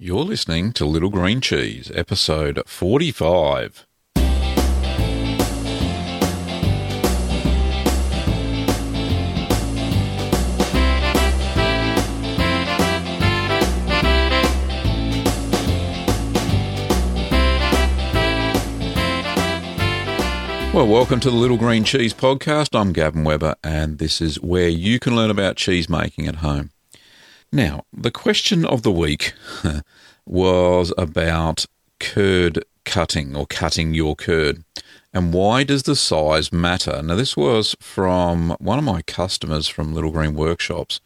[0.00, 3.84] You're listening to Little Green Cheese, episode 45.
[20.72, 22.78] Well, welcome to the Little Green Cheese Podcast.
[22.78, 26.70] I'm Gavin Webber, and this is where you can learn about cheese making at home.
[27.50, 29.32] Now, the question of the week
[30.26, 31.64] was about
[31.98, 34.64] curd cutting or cutting your curd.
[35.14, 37.02] And why does the size matter?
[37.02, 41.00] Now, this was from one of my customers from Little Green Workshops,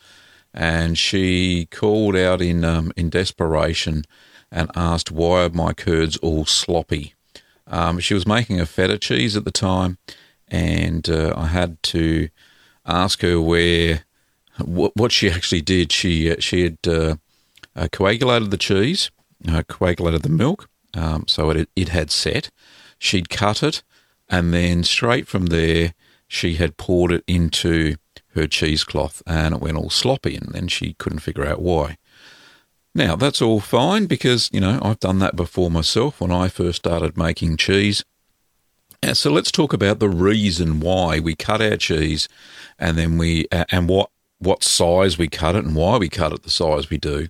[0.52, 4.04] and she called out in um, in desperation
[4.50, 7.14] and asked why are my curds all sloppy.
[7.68, 9.98] Um, she was making a feta cheese at the time,
[10.48, 12.28] and uh, I had to
[12.84, 14.04] ask her where
[14.58, 15.92] what, what she actually did.
[15.92, 17.16] She uh, she had uh,
[17.74, 19.10] uh, coagulated the cheese,
[19.48, 22.50] uh, coagulated the milk, um, so it it had set.
[22.98, 23.82] She'd cut it,
[24.28, 25.94] and then straight from there,
[26.28, 27.96] she had poured it into
[28.34, 31.96] her cheesecloth, and it went all sloppy, and then she couldn't figure out why.
[32.94, 36.76] Now, that's all fine because, you know, I've done that before myself when I first
[36.76, 38.04] started making cheese.
[39.02, 42.28] And so let's talk about the reason why we cut our cheese
[42.78, 44.10] and then we, uh, and what,
[44.42, 47.28] what size we cut it and why we cut it the size we do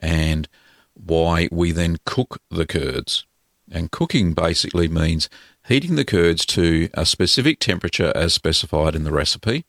[0.00, 0.48] and
[0.94, 3.24] why we then cook the curds.
[3.70, 5.28] And cooking basically means
[5.66, 9.64] heating the curds to a specific temperature as specified in the recipe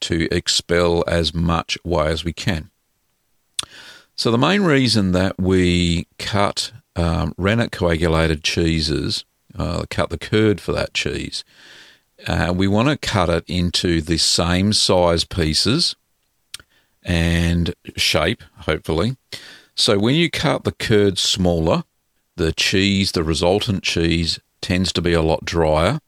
[0.00, 2.70] to expel as much whey as we can.
[4.14, 9.24] So the main reason that we cut um, rennet coagulated cheeses,
[9.58, 11.42] uh, cut the curd for that cheese,
[12.28, 15.96] uh, we want to cut it into the same size pieces
[17.04, 19.16] and shape, hopefully.
[19.74, 21.84] So when you cut the curd smaller,
[22.36, 26.00] the cheese, the resultant cheese, tends to be a lot drier.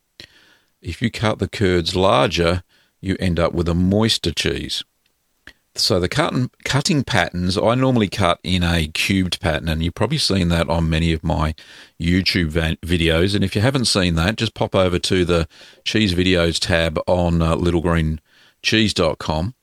[0.81, 2.63] If you cut the curds larger,
[3.01, 4.83] you end up with a moister cheese.
[5.75, 10.17] So the cutting, cutting patterns, I normally cut in a cubed pattern, and you've probably
[10.17, 11.55] seen that on many of my
[12.01, 13.35] YouTube videos.
[13.35, 15.47] And if you haven't seen that, just pop over to the
[15.85, 19.55] cheese videos tab on uh, littlegreencheese.com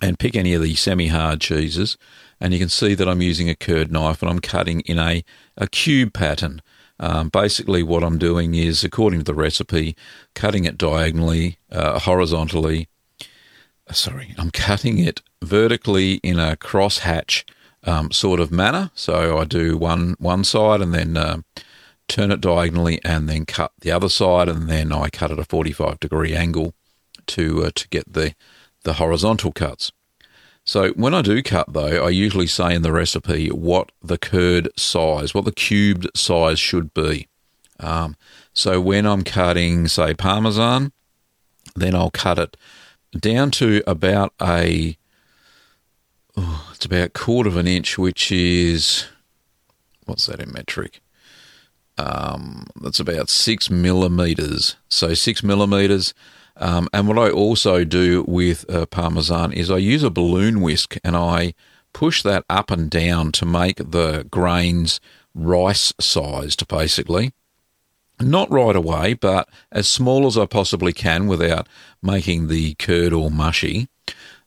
[0.00, 1.96] and pick any of the semi-hard cheeses,
[2.40, 5.24] and you can see that I'm using a curd knife and I'm cutting in a,
[5.56, 6.62] a cube pattern.
[6.98, 9.96] Um, basically, what I'm doing is, according to the recipe,
[10.34, 12.88] cutting it diagonally, uh, horizontally,
[13.90, 17.44] sorry, I'm cutting it vertically in a crosshatch
[17.84, 18.90] um, sort of manner.
[18.94, 21.40] So I do one one side and then uh,
[22.08, 25.44] turn it diagonally and then cut the other side, and then I cut at a
[25.44, 26.74] 45 degree angle
[27.28, 28.34] to uh, to get the
[28.84, 29.92] the horizontal cuts.
[30.64, 34.68] So when I do cut though, I usually say in the recipe what the curd
[34.76, 37.28] size, what the cubed size should be.
[37.78, 38.16] Um,
[38.52, 40.92] so when I'm cutting, say, parmesan,
[41.74, 42.56] then I'll cut it
[43.18, 44.96] down to about a
[46.36, 49.06] oh, it's about a quarter of an inch, which is
[50.04, 51.00] what's that in metric?
[51.98, 54.76] Um, that's about six millimeters.
[54.88, 56.14] So six millimeters.
[56.60, 60.96] Um, and what I also do with uh, parmesan is I use a balloon whisk
[61.02, 61.54] and I
[61.92, 65.00] push that up and down to make the grains
[65.34, 67.32] rice sized, basically.
[68.20, 71.66] Not right away, but as small as I possibly can without
[72.02, 73.88] making the curd all mushy.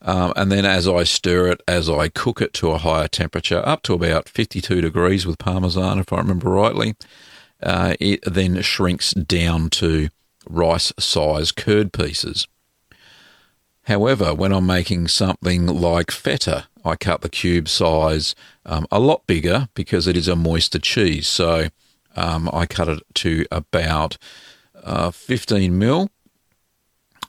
[0.04, 3.64] Um, and then as I stir it, as I cook it to a higher temperature,
[3.66, 6.96] up to about 52 degrees with Parmesan, if I remember rightly,
[7.64, 10.10] uh, it then shrinks down to
[10.48, 12.48] rice size curd pieces.
[13.84, 18.34] However, when I'm making something like feta, I cut the cube size
[18.66, 21.28] um, a lot bigger because it is a moister cheese.
[21.28, 21.68] So
[22.16, 24.18] um, I cut it to about
[24.84, 26.10] uh, 15 mil,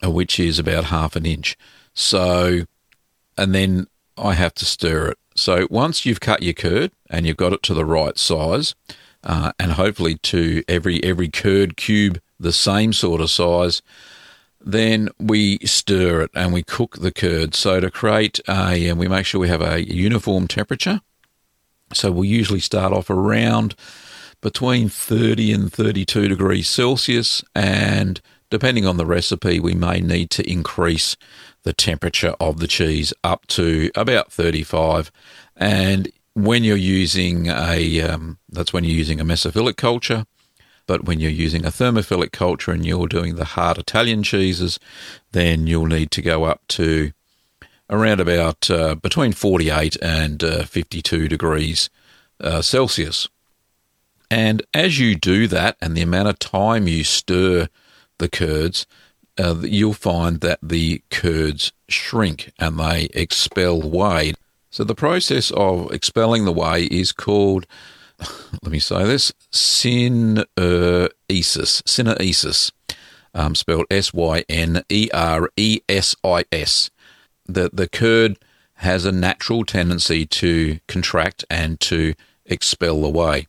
[0.04, 1.56] uh, which is about half an inch.
[1.92, 2.62] So,
[3.36, 3.86] and then
[4.16, 5.18] I have to stir it.
[5.36, 8.74] So once you've cut your curd and you've got it to the right size,
[9.24, 13.82] uh, and hopefully to every every curd cube the same sort of size,
[14.60, 17.54] then we stir it and we cook the curd.
[17.54, 21.00] So to create a, and we make sure we have a uniform temperature.
[21.92, 23.74] So we'll usually start off around
[24.40, 30.50] between 30 and 32 degrees Celsius, and depending on the recipe, we may need to
[30.50, 31.16] increase
[31.62, 35.10] the temperature of the cheese up to about 35.
[35.56, 40.26] And when you're using a, um, that's when you're using a mesophilic culture.
[40.86, 44.78] But when you're using a thermophilic culture and you're doing the hard Italian cheeses,
[45.32, 47.12] then you'll need to go up to
[47.88, 51.88] around about uh, between 48 and uh, 52 degrees
[52.40, 53.28] uh, Celsius.
[54.30, 57.68] And as you do that, and the amount of time you stir
[58.18, 58.86] the curds,
[59.38, 64.34] uh, you'll find that the curds shrink and they expel whey.
[64.74, 67.64] So the process of expelling the whey is called,
[68.18, 70.48] let me say this, syneresis,
[71.28, 72.72] syneresis,
[73.34, 74.50] um, spelled S-Y-N-E-R-E-S-I-S.
[77.46, 78.36] The, the curd
[78.78, 83.46] has a natural tendency to contract and to expel the whey.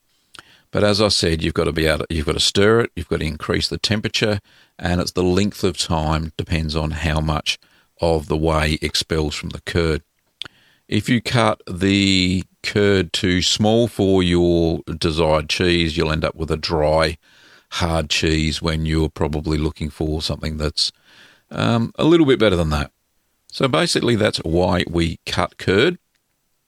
[0.69, 2.91] But as I said, you've got to be able to, you've got to stir it,
[2.95, 4.41] you've got to increase the temperature,
[4.77, 7.57] and it's the length of time depends on how much
[7.99, 10.03] of the whey expels from the curd.
[10.87, 16.51] If you cut the curd too small for your desired cheese, you'll end up with
[16.51, 17.17] a dry,
[17.71, 20.91] hard cheese when you're probably looking for something that's
[21.49, 22.91] um, a little bit better than that.
[23.51, 25.97] So basically, that's why we cut curd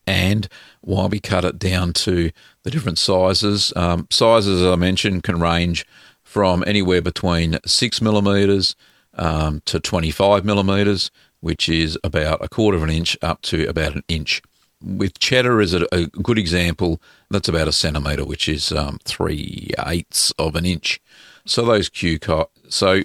[0.07, 0.47] and
[0.81, 2.31] why we cut it down to
[2.63, 3.73] the different sizes.
[3.75, 5.85] Um, sizes, as I mentioned, can range
[6.23, 8.75] from anywhere between 6 millimetres
[9.13, 13.95] um, to 25 millimetres, which is about a quarter of an inch up to about
[13.95, 14.41] an inch.
[14.81, 17.01] With cheddar as a, a good example,
[17.31, 21.01] that's about a centimetre, which is um, three eighths of an inch.
[21.45, 22.49] So those Q cut.
[22.69, 23.03] So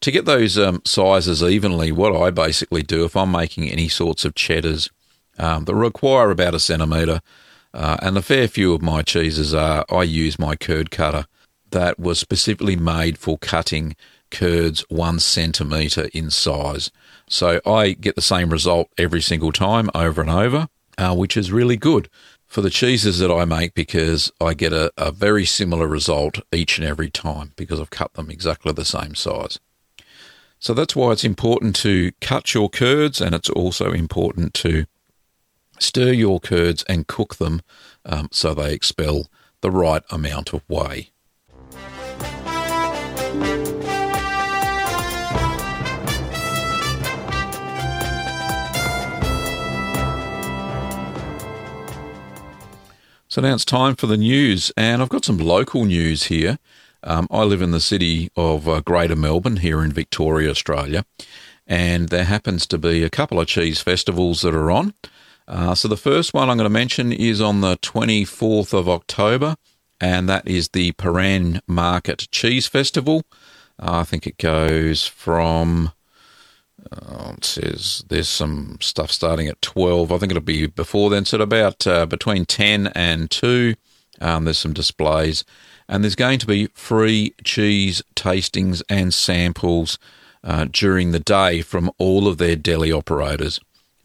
[0.00, 4.24] to get those um, sizes evenly, what I basically do if I'm making any sorts
[4.24, 4.90] of cheddars
[5.38, 7.22] um, that require about a centimetre,
[7.72, 11.26] uh, and a fair few of my cheeses are, I use my curd cutter
[11.70, 13.96] that was specifically made for cutting
[14.30, 16.90] curds one centimetre in size.
[17.34, 21.50] So I get the same result every single time over and over, uh, which is
[21.50, 22.08] really good
[22.46, 26.78] for the cheeses that I make because I get a, a very similar result each
[26.78, 29.58] and every time because I've cut them exactly the same size.
[30.60, 34.86] So that's why it's important to cut your curds and it's also important to
[35.80, 37.60] Stir your curds and cook them
[38.04, 39.26] um, so they expel
[39.60, 41.10] the right amount of whey.
[53.34, 56.56] So now it's time for the news, and I've got some local news here.
[57.02, 61.04] Um, I live in the city of uh, Greater Melbourne here in Victoria, Australia,
[61.66, 64.94] and there happens to be a couple of cheese festivals that are on.
[65.48, 69.56] Uh, so the first one I'm going to mention is on the 24th of October,
[70.00, 73.24] and that is the Prahran Market Cheese Festival.
[73.80, 75.90] Uh, I think it goes from.
[76.92, 80.12] Uh, it says there's some stuff starting at 12.
[80.12, 83.74] I think it'll be before then, so about uh, between 10 and 2.
[84.20, 85.44] Um, there's some displays,
[85.88, 89.98] and there's going to be free cheese tastings and samples
[90.44, 93.60] uh, during the day from all of their deli operators,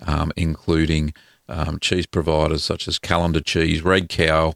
[0.05, 1.13] um, including
[1.47, 4.53] um, cheese providers such as Calendar Cheese, Red Cow,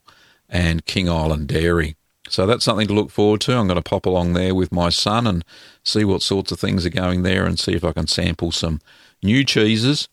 [0.50, 1.96] and King Island Dairy.
[2.30, 3.58] So that's something to look forward to.
[3.58, 5.44] I'm going to pop along there with my son and
[5.84, 8.80] see what sorts of things are going there and see if I can sample some
[9.22, 10.08] new cheeses.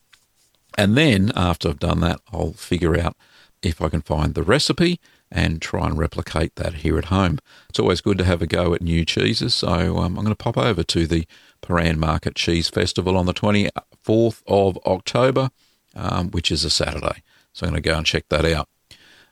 [0.77, 3.17] And then after I've done that, I'll figure out
[3.63, 4.99] if I can find the recipe
[5.31, 7.39] and try and replicate that here at home.
[7.69, 10.35] It's always good to have a go at new cheeses, so um, I'm going to
[10.35, 11.25] pop over to the
[11.63, 15.51] Prahran Market Cheese Festival on the 24th of October
[15.95, 17.23] um, which is a Saturday.
[17.53, 18.69] So I'm going to go and check that out.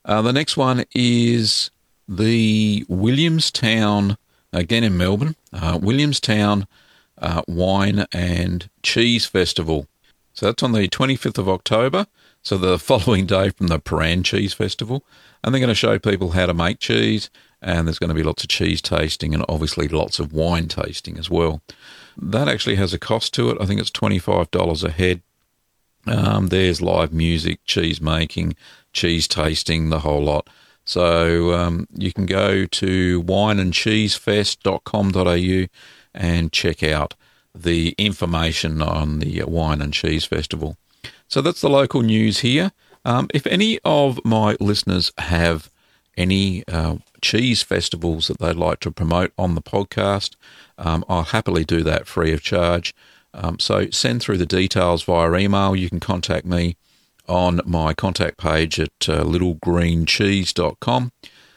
[0.04, 1.70] Uh, the next one is
[2.08, 4.16] the Williamstown,
[4.52, 6.66] again in Melbourne, uh, Williamstown
[7.20, 9.86] uh, Wine and Cheese Festival.
[10.32, 12.06] So that's on the 25th of October,
[12.42, 15.04] so the following day from the Prahran Cheese Festival.
[15.42, 18.22] And they're going to show people how to make cheese, and there's going to be
[18.22, 21.60] lots of cheese tasting and obviously lots of wine tasting as well.
[22.16, 23.58] That actually has a cost to it.
[23.60, 25.22] I think it's $25 a head.
[26.06, 28.56] Um, there's live music, cheese making,
[28.92, 30.48] cheese tasting, the whole lot.
[30.88, 35.66] So um, you can go to wineandcheesefest.com.au
[36.14, 37.12] and check out
[37.54, 40.78] the information on the Wine and Cheese Festival.
[41.28, 42.72] So that's the local news here.
[43.04, 45.68] Um, if any of my listeners have
[46.16, 50.36] any uh, cheese festivals that they'd like to promote on the podcast,
[50.78, 52.94] um, I'll happily do that free of charge.
[53.34, 55.76] Um, so send through the details via email.
[55.76, 56.78] You can contact me
[57.28, 61.12] on my contact page at uh, littlegreencheese.com.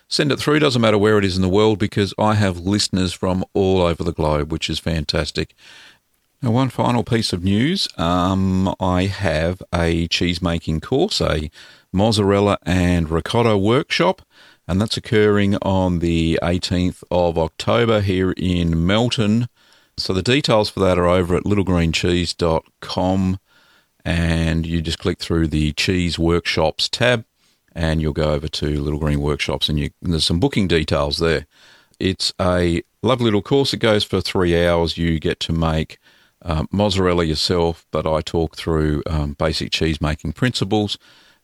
[0.07, 3.13] Send it through, doesn't matter where it is in the world, because I have listeners
[3.13, 5.55] from all over the globe, which is fantastic.
[6.41, 11.49] Now, one final piece of news um, I have a cheese making course, a
[11.93, 14.21] mozzarella and ricotta workshop,
[14.67, 19.47] and that's occurring on the 18th of October here in Melton,
[19.97, 23.39] so the details for that are over at littlegreencheese.com
[24.03, 27.25] and you just click through the cheese workshops tab
[27.73, 31.19] and you'll go over to Little Green Workshops, and, you, and there's some booking details
[31.19, 31.47] there.
[31.99, 33.73] It's a lovely little course.
[33.73, 34.97] It goes for three hours.
[34.97, 35.97] You get to make
[36.41, 40.97] um, mozzarella yourself, but I talk through um, basic cheese making principles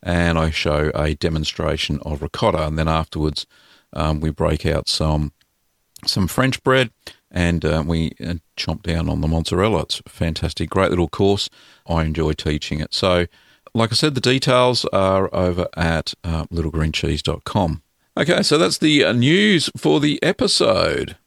[0.04, 2.66] and I show a demonstration of ricotta.
[2.66, 3.46] And then afterwards,
[3.94, 5.32] um, we break out some
[6.06, 6.92] some French bread
[7.32, 9.82] and uh, we uh, chomp down on the mozzarella.
[9.82, 11.50] It's fantastic, great little course.
[11.88, 12.94] I enjoy teaching it.
[12.94, 13.28] So,
[13.74, 17.82] like I said, the details are over at uh, littlegreencheese.com.
[18.18, 21.18] Okay, so that's the uh, news for the episode.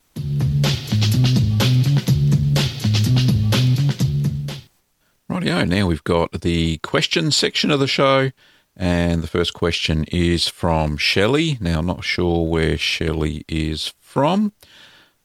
[5.31, 8.33] Rightio, now we've got the question section of the show,
[8.77, 11.57] and the first question is from Shelley.
[11.61, 14.53] Now, I'm not sure where Shelley is from,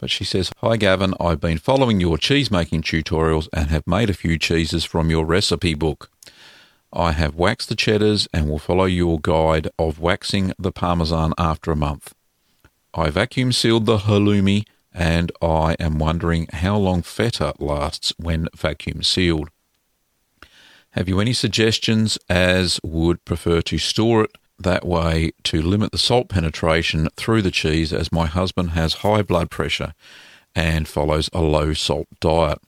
[0.05, 4.07] but she says, Hi Gavin, I've been following your cheese making tutorials and have made
[4.07, 6.11] a few cheeses from your recipe book.
[6.93, 11.71] I have waxed the cheddars and will follow your guide of waxing the parmesan after
[11.71, 12.13] a month.
[12.93, 19.01] I vacuum sealed the halloumi and I am wondering how long feta lasts when vacuum
[19.01, 19.49] sealed.
[20.91, 25.97] Have you any suggestions as would prefer to store it that way to limit the
[25.97, 29.93] salt penetration through the cheese as my husband has high blood pressure
[30.55, 32.59] and follows a low salt diet?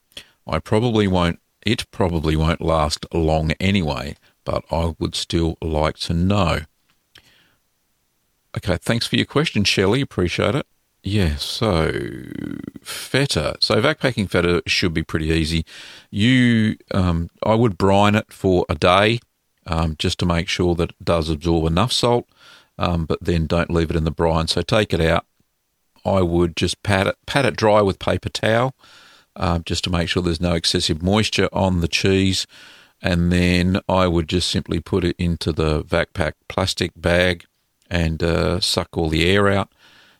[0.46, 4.16] I probably won't it probably won't last long anyway,
[4.46, 6.60] but I would still like to know.
[8.56, 10.00] Okay, thanks for your question, Shelley.
[10.00, 10.66] Appreciate it.
[11.04, 11.92] Yeah, so
[12.82, 13.56] feta.
[13.60, 15.66] So vac packing feta should be pretty easy.
[16.10, 19.20] You, um, I would brine it for a day,
[19.68, 22.28] um, just to make sure that it does absorb enough salt.
[22.80, 24.48] Um, but then don't leave it in the brine.
[24.48, 25.26] So take it out.
[26.06, 28.76] I would just pat it, pat it dry with paper towel,
[29.36, 32.46] um, just to make sure there's no excessive moisture on the cheese.
[33.02, 37.46] And then I would just simply put it into the vac pack plastic bag
[37.90, 39.70] and uh, suck all the air out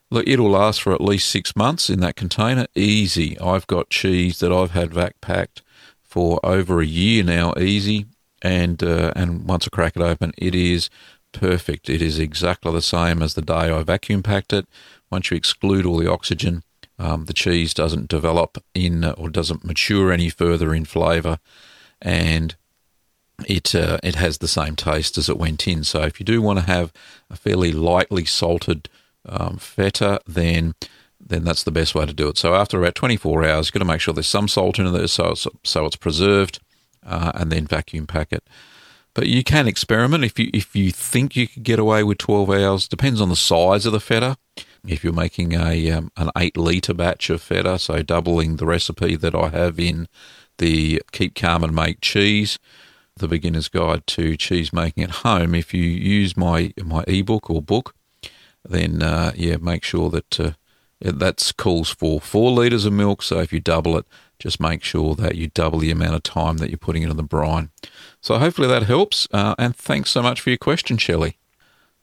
[0.10, 2.68] Look, it'll last for at least six months in that container.
[2.76, 3.38] Easy.
[3.40, 5.62] I've got cheese that I've had vac packed
[6.02, 7.54] for over a year now.
[7.58, 8.06] Easy.
[8.42, 10.90] And uh, and once I crack it open, it is
[11.32, 11.90] perfect.
[11.90, 14.68] It is exactly the same as the day I vacuum packed it.
[15.10, 16.64] Once you exclude all the oxygen,
[17.00, 21.40] um, the cheese doesn't develop in uh, or doesn't mature any further in flavour,
[22.02, 22.56] and
[23.46, 25.84] it uh, it has the same taste as it went in.
[25.84, 26.92] So if you do want to have
[27.30, 28.90] a fairly lightly salted
[29.28, 30.76] um, feta, then
[31.20, 32.38] then that's the best way to do it.
[32.38, 35.08] So after about 24 hours, you've got to make sure there's some salt in there
[35.08, 36.60] so it's, so it's preserved,
[37.08, 38.44] uh, and then vacuum pack it.
[39.14, 42.52] But you can experiment if you if you think you could get away with 12
[42.52, 42.88] hours.
[42.88, 44.38] Depends on the size of the feta.
[44.86, 49.16] If you're making a um, an eight liter batch of feta, so doubling the recipe
[49.16, 50.08] that I have in
[50.60, 52.60] the Keep Calm and Make Cheese,
[53.16, 55.56] the beginner's guide to cheese making at home.
[55.56, 57.96] If you use my my ebook or book,
[58.64, 60.52] then uh, yeah, make sure that uh,
[61.00, 63.24] that calls for four litres of milk.
[63.24, 64.06] So if you double it,
[64.40, 67.18] just make sure that you double the amount of time that you're putting it in
[67.18, 67.70] the brine.
[68.22, 69.28] So hopefully that helps.
[69.32, 71.38] Uh, and thanks so much for your question, Shelley.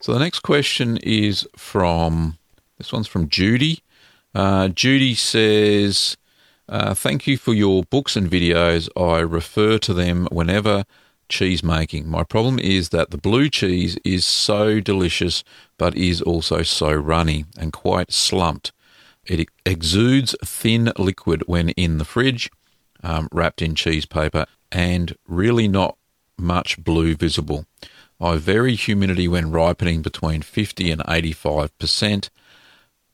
[0.00, 2.38] So the next question is from
[2.78, 3.80] this one's from Judy.
[4.34, 6.16] Uh, Judy says,
[6.68, 8.88] uh, "Thank you for your books and videos.
[9.00, 10.84] I refer to them whenever."
[11.28, 12.08] cheese making.
[12.08, 15.42] My problem is that the blue cheese is so delicious,
[15.78, 18.72] but is also so runny and quite slumped.
[19.26, 22.50] It exudes thin liquid when in the fridge,
[23.02, 25.97] um, wrapped in cheese paper, and really not
[26.37, 27.66] much blue visible.
[28.21, 32.31] I vary humidity when ripening between 50 and 85%,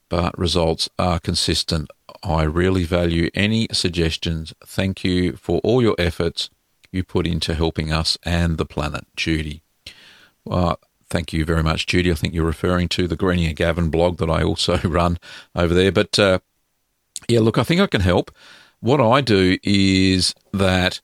[0.08, 1.90] but results are consistent.
[2.22, 4.52] I really value any suggestions.
[4.64, 6.50] Thank you for all your efforts
[6.92, 9.62] you put into helping us and the planet, Judy.
[10.44, 12.10] Well, thank you very much, Judy.
[12.10, 15.18] I think you're referring to the Greening of Gavin blog that I also run
[15.54, 15.92] over there.
[15.92, 16.38] But uh,
[17.28, 18.30] yeah, look, I think I can help.
[18.80, 21.00] What I do is that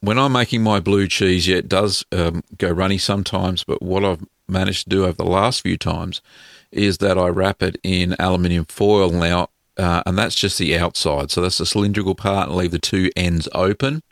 [0.00, 4.04] when I'm making my blue cheese, yeah, it does um, go runny sometimes, but what
[4.04, 6.20] I've managed to do over the last few times
[6.70, 11.30] is that I wrap it in aluminium foil now, uh, and that's just the outside.
[11.30, 14.02] So that's the cylindrical part, and leave the two ends open.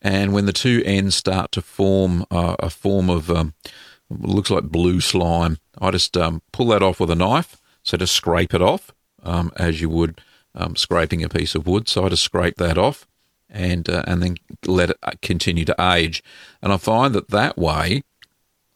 [0.00, 3.54] And when the two ends start to form uh, a form of um,
[4.10, 7.56] looks like blue slime, I just um, pull that off with a knife.
[7.82, 8.92] So to scrape it off
[9.22, 10.20] um, as you would
[10.54, 11.88] um, scraping a piece of wood.
[11.88, 13.06] So I just scrape that off
[13.50, 16.22] and uh, and then let it uh, continue to age.
[16.62, 18.02] And I find that that way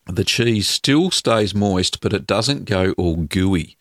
[0.07, 3.77] the cheese still stays moist, but it doesn't go all gooey.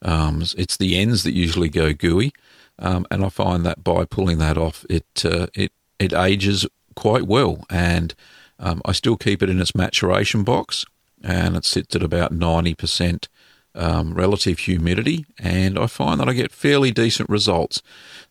[0.00, 2.32] Um, it's the ends that usually go gooey,
[2.78, 6.66] um, and I find that by pulling that off, it uh, it it ages
[6.96, 8.14] quite well, and
[8.62, 10.86] um, I still keep it in its maturation box.
[11.22, 13.28] and it sits at about 90%
[13.74, 17.82] um, relative humidity, and I find that I get fairly decent results.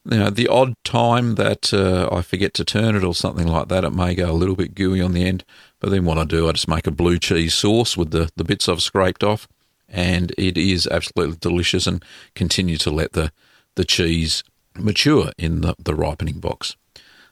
[0.05, 3.83] Know, the odd time that uh, I forget to turn it or something like that,
[3.83, 5.43] it may go a little bit gooey on the end.
[5.79, 8.43] But then what I do, I just make a blue cheese sauce with the, the
[8.43, 9.47] bits I've scraped off,
[9.89, 12.03] and it is absolutely delicious and
[12.35, 13.31] continue to let the,
[13.75, 14.43] the cheese
[14.77, 16.75] mature in the, the ripening box.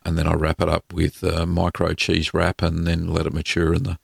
[0.05, 3.33] And then I wrap it up with uh, micro cheese wrap and then let it
[3.33, 3.99] mature in the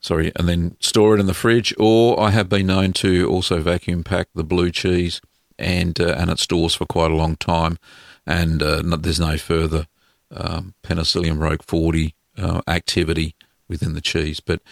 [0.00, 1.74] sorry, and then store it in the fridge.
[1.78, 5.20] Or I have been known to also vacuum pack the blue cheese,
[5.58, 7.78] and uh, and it stores for quite a long time,
[8.26, 9.86] and uh, no, there's no further
[10.30, 13.34] um, Penicillium roqueforti uh, activity
[13.68, 14.40] within the cheese.
[14.40, 14.62] But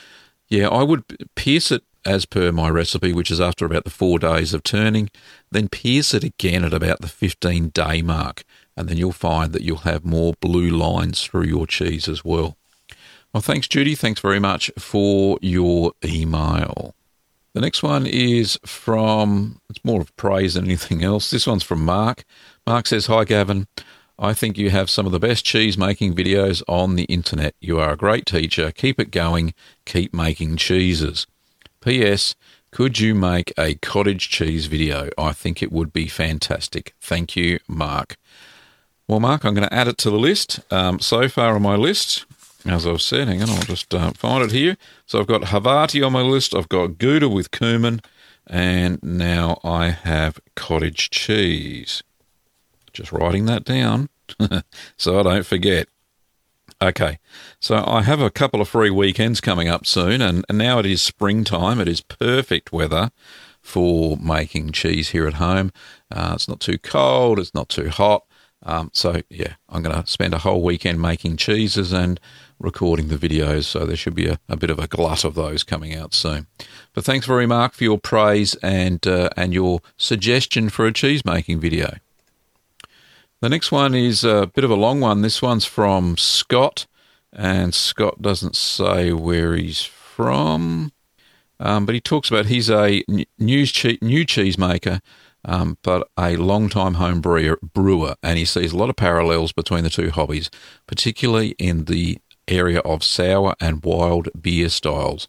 [0.49, 4.19] yeah, I would pierce it as per my recipe, which is after about the four
[4.19, 5.11] days of turning,
[5.51, 8.45] then pierce it again at about the 15 day mark,
[8.77, 12.57] and then you'll find that you'll have more blue lines through your cheese as well.
[13.33, 13.95] Well, thanks, Judy.
[13.95, 16.95] Thanks very much for your email.
[17.53, 21.31] The next one is from, it's more of praise than anything else.
[21.31, 22.25] This one's from Mark.
[22.67, 23.67] Mark says, Hi, Gavin.
[24.19, 27.55] I think you have some of the best cheese making videos on the internet.
[27.61, 28.73] You are a great teacher.
[28.73, 29.53] Keep it going.
[29.85, 31.27] Keep making cheeses.
[31.83, 32.35] P.S.
[32.71, 35.11] Could you make a cottage cheese video?
[35.17, 36.95] I think it would be fantastic.
[37.01, 38.17] Thank you, Mark.
[39.09, 40.61] Well, Mark, I'm going to add it to the list.
[40.73, 42.27] Um, so far on my list,
[42.65, 43.29] as I've said.
[43.29, 44.77] Hang on, I'll just uh, find it here.
[45.07, 46.55] So I've got Havarti on my list.
[46.55, 48.01] I've got Gouda with cumin,
[48.47, 52.03] and now I have cottage cheese.
[52.93, 54.09] Just writing that down
[54.97, 55.89] so I don't forget.
[56.83, 57.19] Okay,
[57.59, 60.87] so I have a couple of free weekends coming up soon, and, and now it
[60.87, 61.81] is springtime.
[61.81, 63.11] It is perfect weather
[63.63, 65.73] for making cheese here at home.
[66.11, 68.26] Uh, it's not too cold, it's not too hot.
[68.63, 72.19] Um, so, yeah, I'm going to spend a whole weekend making cheeses and
[72.59, 75.63] recording the videos, so there should be a, a, bit of a glut of those
[75.63, 76.47] coming out soon.
[76.95, 81.25] But thanks very Mark for your praise and uh, and your suggestion for a cheese
[81.25, 81.99] making video.
[83.41, 85.23] The next one is a bit of a long one.
[85.23, 86.87] This one's from Scott,
[87.33, 90.93] and Scott doesn't say where he's from,
[91.61, 93.05] um, but he talks about he's a
[93.39, 93.67] new
[94.01, 95.01] new cheese maker.
[95.49, 99.85] Um, but a long-time home brewer, brewer, and he sees a lot of parallels between
[99.85, 100.51] the two hobbies,
[100.89, 105.29] particularly in the area of sour and wild beer styles.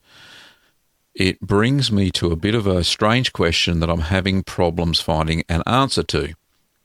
[1.14, 5.44] It brings me to a bit of a strange question that I'm having problems finding
[5.48, 6.34] an answer to.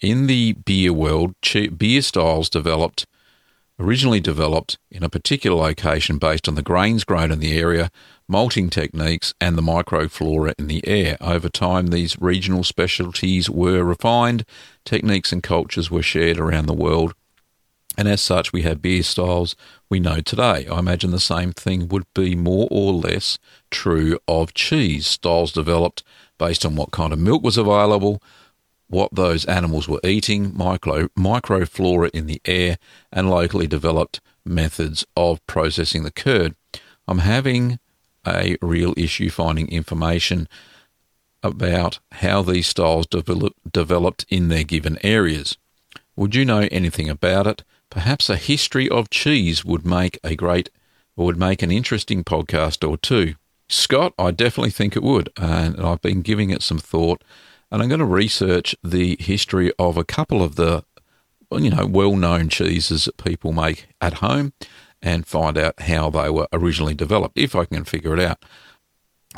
[0.00, 1.34] In the beer world,
[1.78, 3.06] beer styles developed
[3.78, 7.90] originally developed in a particular location based on the grains grown in the area,
[8.28, 11.16] malting techniques, and the microflora in the air.
[11.20, 14.44] Over time, these regional specialties were refined,
[14.84, 17.14] techniques and cultures were shared around the world,
[17.98, 19.54] and as such, we have beer styles
[19.90, 20.66] we know today.
[20.66, 23.38] I imagine the same thing would be more or less
[23.70, 25.06] true of cheese.
[25.06, 26.02] Styles developed
[26.38, 28.22] based on what kind of milk was available,
[28.88, 32.78] what those animals were eating, micro, microflora in the air,
[33.12, 36.54] and locally developed methods of processing the curd.
[37.06, 37.78] I'm having
[38.26, 40.48] a real issue finding information
[41.42, 45.56] about how these styles develop, developed in their given areas.
[46.16, 47.64] Would you know anything about it?
[47.90, 50.70] Perhaps a history of cheese would make a great
[51.16, 53.34] or would make an interesting podcast or two.
[53.68, 57.24] Scott, I definitely think it would, and I've been giving it some thought,
[57.70, 60.84] and I'm going to research the history of a couple of the
[61.50, 64.54] you know well-known cheeses that people make at home
[65.02, 68.42] and find out how they were originally developed if I can figure it out.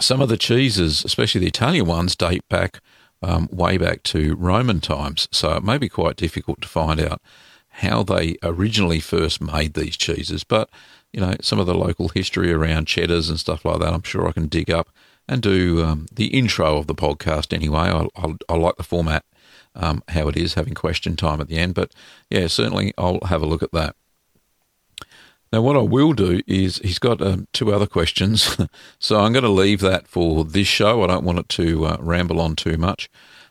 [0.01, 2.81] Some of the cheeses, especially the Italian ones, date back
[3.23, 7.23] um, way back to Roman times, so it may be quite difficult to find out
[7.69, 10.45] how they originally first made these cheeses.
[10.45, 10.69] But,
[11.13, 14.29] you know, some of the local history around cheddars and stuff like that, I'm sure
[14.29, 14.91] I can dig up
[15.27, 17.79] and do um, the intro of the podcast anyway.
[17.79, 19.25] I, I, I like the format,
[19.75, 21.75] um, how it is, having question time at the end.
[21.75, 21.93] But
[22.31, 23.97] yeah, certainly I'll have a look at that.
[25.55, 28.57] Now, what I will do is he's got um, two other questions,
[28.99, 31.05] so I'm going to leave that for this show.
[31.05, 33.09] I don't want it to uh, ramble on too much.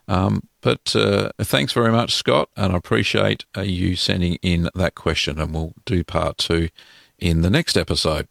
[0.09, 4.95] Um, but uh, thanks very much, Scott, and I appreciate uh, you sending in that
[4.95, 6.67] question, and we'll do part two
[7.19, 8.27] in the next episode.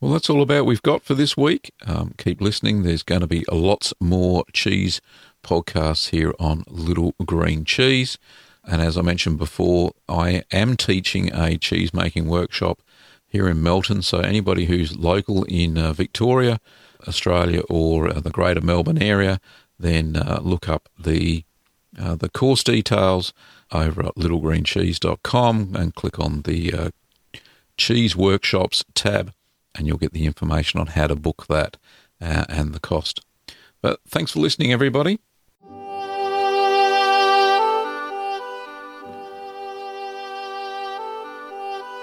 [0.00, 1.74] Well, that's all about we've got for this week.
[1.84, 2.84] Um, keep listening.
[2.84, 5.02] There's going to be lots more cheese
[5.42, 8.16] podcasts here on Little Green Cheese.
[8.64, 12.80] And as I mentioned before, I am teaching a cheese making workshop
[13.30, 14.02] here in Melton.
[14.02, 16.60] So anybody who's local in uh, Victoria,
[17.08, 19.40] Australia, or uh, the Greater Melbourne area,
[19.78, 21.44] then uh, look up the
[21.98, 23.32] uh, the course details
[23.72, 26.90] over at littlegreencheese.com and click on the uh,
[27.76, 29.32] cheese workshops tab,
[29.74, 31.78] and you'll get the information on how to book that.
[32.20, 33.20] uh, and the cost.
[33.82, 35.18] But thanks for listening, everybody.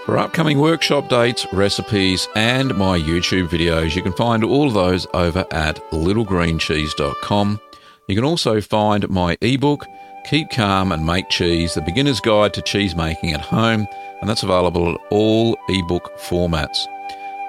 [0.08, 5.06] For upcoming workshop dates, recipes, and my YouTube videos, you can find all of those
[5.13, 7.60] over at littlegreencheese.com.
[8.08, 9.86] You can also find my ebook,
[10.30, 13.86] Keep Calm and Make Cheese, the beginner's guide to cheese making at home,
[14.22, 16.88] and that's available at all ebook formats.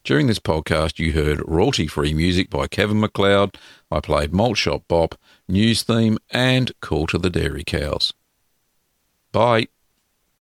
[0.05, 3.59] During this podcast, you heard royalty free music by Kevin MacLeod.
[3.91, 5.17] I played Malt Shop Bop,
[5.49, 8.14] News Theme, and Call to the Dairy Cows.
[9.33, 9.67] Bye.